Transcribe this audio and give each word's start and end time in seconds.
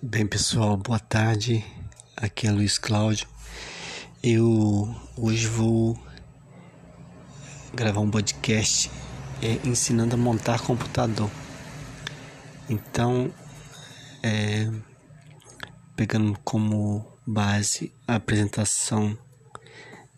Bem, 0.00 0.28
pessoal, 0.28 0.76
boa 0.76 1.00
tarde. 1.00 1.64
Aqui 2.16 2.46
é 2.46 2.52
Luiz 2.52 2.78
Cláudio. 2.78 3.26
Eu 4.22 4.94
hoje 5.16 5.48
vou 5.48 6.00
gravar 7.74 7.98
um 7.98 8.08
podcast 8.08 8.88
é, 9.42 9.54
ensinando 9.66 10.14
a 10.14 10.16
montar 10.16 10.60
computador. 10.60 11.28
Então, 12.70 13.34
é, 14.22 14.70
pegando 15.96 16.38
como 16.44 17.04
base 17.26 17.92
a 18.06 18.14
apresentação 18.14 19.18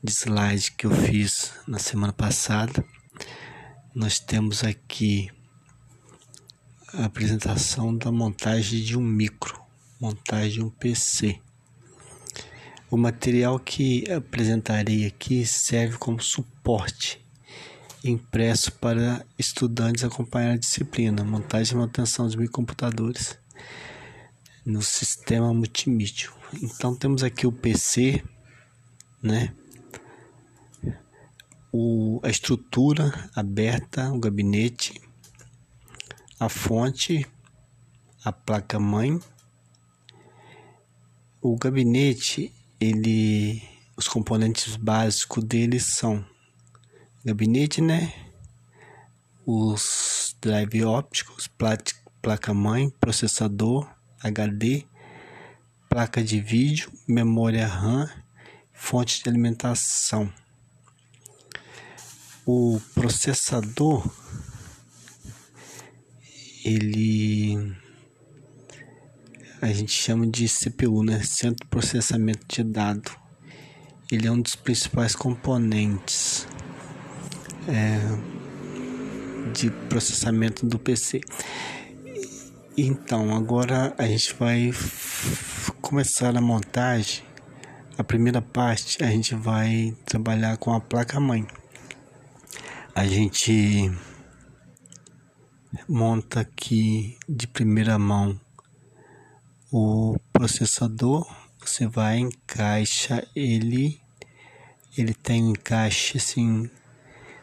de 0.04 0.12
slide 0.12 0.72
que 0.72 0.84
eu 0.84 0.90
fiz 0.90 1.54
na 1.66 1.78
semana 1.78 2.12
passada, 2.12 2.84
nós 3.94 4.20
temos 4.20 4.62
aqui 4.62 5.30
a 6.92 7.06
apresentação 7.06 7.96
da 7.96 8.12
montagem 8.12 8.82
de 8.82 8.98
um 8.98 9.02
micro 9.02 9.59
montagem 10.00 10.52
de 10.52 10.62
um 10.62 10.70
PC. 10.70 11.38
O 12.90 12.96
material 12.96 13.58
que 13.58 14.10
apresentarei 14.10 15.06
aqui 15.06 15.46
serve 15.46 15.98
como 15.98 16.20
suporte 16.20 17.20
impresso 18.02 18.72
para 18.72 19.24
estudantes 19.38 20.02
acompanhar 20.02 20.54
a 20.54 20.58
disciplina 20.58 21.22
montagem 21.22 21.74
e 21.74 21.76
manutenção 21.76 22.26
de 22.28 22.36
microcomputadores 22.38 23.38
no 24.64 24.82
sistema 24.82 25.52
multimídia. 25.52 26.30
Então 26.62 26.96
temos 26.96 27.22
aqui 27.22 27.46
o 27.46 27.52
PC, 27.52 28.24
né? 29.22 29.54
O, 31.72 32.20
a 32.24 32.28
estrutura 32.28 33.30
aberta, 33.34 34.10
o 34.10 34.18
gabinete, 34.18 35.00
a 36.38 36.48
fonte, 36.48 37.24
a 38.24 38.32
placa 38.32 38.80
mãe 38.80 39.20
o 41.42 41.56
gabinete, 41.56 42.52
ele, 42.78 43.62
os 43.96 44.06
componentes 44.06 44.76
básicos 44.76 45.42
dele 45.42 45.80
são 45.80 46.24
gabinete, 47.24 47.80
né? 47.80 48.12
Os 49.46 50.36
drive 50.40 50.84
ópticos, 50.84 51.48
placa-mãe, 52.20 52.90
processador, 53.00 53.88
HD, 54.22 54.84
placa 55.88 56.22
de 56.22 56.40
vídeo, 56.40 56.92
memória 57.08 57.66
RAM, 57.66 58.08
fonte 58.72 59.22
de 59.22 59.28
alimentação. 59.30 60.30
O 62.44 62.80
processador 62.94 64.08
ele 66.64 67.74
a 69.62 69.66
gente 69.72 69.92
chama 69.92 70.26
de 70.26 70.48
CPU, 70.48 71.02
né? 71.04 71.22
Centro 71.22 71.64
de 71.64 71.70
Processamento 71.70 72.46
de 72.48 72.62
Dado. 72.64 73.10
Ele 74.10 74.26
é 74.26 74.30
um 74.32 74.40
dos 74.40 74.56
principais 74.56 75.14
componentes 75.14 76.48
é, 77.68 78.00
de 79.52 79.70
processamento 79.88 80.64
do 80.64 80.78
PC. 80.78 81.20
Então, 82.76 83.36
agora 83.36 83.94
a 83.98 84.06
gente 84.06 84.34
vai 84.34 84.72
começar 85.82 86.34
a 86.34 86.40
montagem. 86.40 87.22
A 87.98 88.02
primeira 88.02 88.40
parte 88.40 89.04
a 89.04 89.10
gente 89.10 89.34
vai 89.34 89.94
trabalhar 90.06 90.56
com 90.56 90.72
a 90.72 90.80
placa-mãe. 90.80 91.46
A 92.94 93.06
gente 93.06 93.92
monta 95.86 96.40
aqui 96.40 97.18
de 97.28 97.46
primeira 97.46 97.98
mão 97.98 98.40
o 99.72 100.16
processador 100.32 101.26
você 101.58 101.86
vai 101.86 102.18
encaixa 102.18 103.26
ele 103.34 104.00
ele 104.96 105.14
tem 105.14 105.44
um 105.44 105.50
encaixe 105.50 106.18
assim 106.18 106.68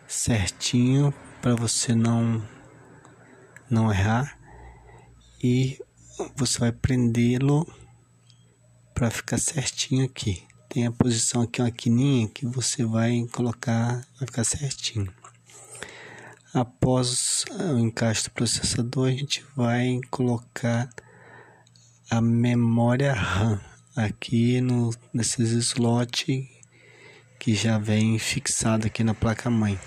certinho 0.07 1.13
para 1.41 1.55
você 1.55 1.95
não 1.95 2.45
não 3.69 3.91
errar. 3.91 4.37
E 5.41 5.79
você 6.35 6.59
vai 6.59 6.71
prendê-lo 6.71 7.65
para 8.93 9.09
ficar 9.11 9.37
certinho 9.37 10.05
aqui. 10.05 10.43
Tem 10.69 10.85
a 10.85 10.91
posição 10.91 11.41
aqui 11.41 11.61
uma 11.61 11.71
quininha 11.71 12.27
que 12.27 12.45
você 12.45 12.83
vai 12.83 13.25
colocar 13.31 14.05
vai 14.19 14.27
ficar 14.27 14.43
certinho. 14.43 15.11
Após 16.53 17.45
o 17.51 17.77
encaixe 17.77 18.23
do 18.25 18.31
processador 18.31 19.07
a 19.07 19.11
gente 19.11 19.45
vai 19.55 19.99
colocar 20.09 20.89
a 22.09 22.21
memória 22.21 23.13
RAM 23.13 23.59
aqui 23.95 24.61
no, 24.61 24.93
nesses 25.13 25.51
slots 25.51 26.47
que 27.39 27.53
já 27.53 27.77
vem 27.77 28.17
fixado 28.17 28.87
aqui 28.87 29.03
na 29.03 29.13
placa 29.13 29.49
mãe. 29.49 29.77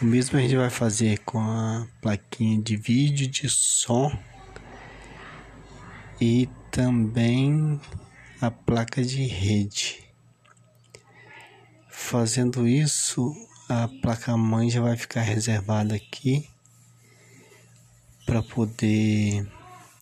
O 0.00 0.04
mesmo 0.04 0.38
a 0.38 0.42
gente 0.42 0.56
vai 0.56 0.68
fazer 0.68 1.20
com 1.20 1.38
a 1.38 1.86
plaquinha 2.00 2.60
de 2.60 2.76
vídeo, 2.76 3.26
de 3.26 3.48
som 3.48 4.10
e 6.20 6.48
também 6.70 7.80
a 8.40 8.50
placa 8.50 9.02
de 9.02 9.24
rede. 9.26 10.04
Fazendo 11.88 12.66
isso, 12.66 13.32
a 13.68 13.88
placa 14.02 14.36
mãe 14.36 14.68
já 14.68 14.80
vai 14.80 14.96
ficar 14.96 15.22
reservada 15.22 15.94
aqui 15.94 16.48
para 18.26 18.42
poder 18.42 19.46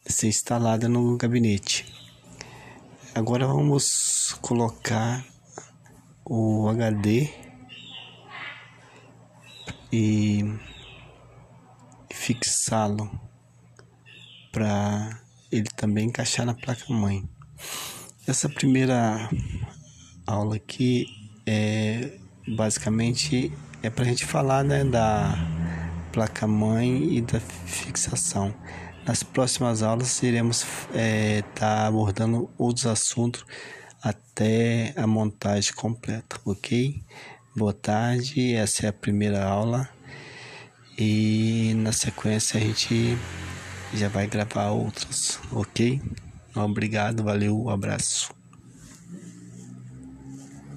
ser 0.06 0.28
instalada 0.28 0.88
no 0.88 1.16
gabinete. 1.16 1.86
Agora 3.14 3.46
vamos 3.46 4.36
colocar 4.40 5.24
o 6.24 6.68
HD 6.68 7.28
e 9.92 10.44
fixá-lo 12.12 13.10
para 14.52 15.20
ele 15.50 15.68
também 15.76 16.06
encaixar 16.06 16.46
na 16.46 16.54
placa 16.54 16.92
mãe. 16.92 17.28
Essa 18.26 18.48
primeira 18.48 19.28
aula 20.26 20.56
aqui 20.56 21.06
é 21.46 22.18
basicamente 22.46 23.52
é 23.82 23.90
para 23.90 24.04
a 24.04 24.08
gente 24.08 24.24
falar 24.24 24.62
né, 24.62 24.84
da 24.84 25.34
placa 26.12 26.46
mãe 26.46 27.16
e 27.16 27.20
da 27.20 27.40
fixação. 27.40 28.54
Nas 29.06 29.22
próximas 29.22 29.82
aulas 29.82 30.22
iremos 30.22 30.62
estar 30.62 30.94
é, 30.94 31.42
tá 31.54 31.86
abordando 31.86 32.50
outros 32.58 32.86
assuntos 32.86 33.44
até 34.02 34.94
a 34.96 35.06
montagem 35.06 35.72
completa, 35.74 36.40
ok? 36.44 37.02
Boa 37.56 37.72
tarde, 37.72 38.54
essa 38.54 38.86
é 38.86 38.88
a 38.88 38.92
primeira 38.92 39.44
aula 39.44 39.88
e 40.98 41.72
na 41.76 41.92
sequência 41.92 42.58
a 42.58 42.60
gente 42.60 43.16
já 43.94 44.08
vai 44.08 44.26
gravar 44.26 44.70
outras, 44.70 45.40
ok? 45.50 46.00
Obrigado, 46.54 47.22
valeu, 47.22 47.58
um 47.58 47.70
abraço. 47.70 48.39